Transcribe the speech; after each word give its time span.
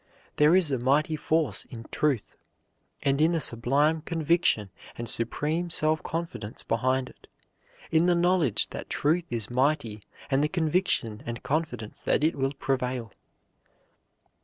There 0.37 0.55
is 0.55 0.71
a 0.71 0.79
mighty 0.79 1.15
force 1.15 1.63
in 1.65 1.83
truth, 1.91 2.35
and 3.03 3.21
in 3.21 3.33
the 3.33 3.39
sublime 3.39 4.01
conviction 4.01 4.71
and 4.97 5.07
supreme 5.07 5.69
self 5.69 6.01
confidence 6.01 6.63
behind 6.63 7.07
it; 7.07 7.27
in 7.91 8.07
the 8.07 8.15
knowledge 8.15 8.71
that 8.71 8.89
truth 8.89 9.25
is 9.29 9.51
mighty, 9.51 10.01
and 10.31 10.43
the 10.43 10.49
conviction 10.49 11.21
and 11.27 11.43
confidence 11.43 12.01
that 12.01 12.23
it 12.23 12.35
will 12.35 12.53
prevail. 12.53 13.13